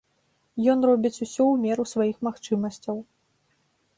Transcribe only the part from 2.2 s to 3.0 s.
магчымасцяў.